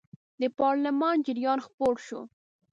[0.41, 2.21] د پارلمان جریان خپور شو.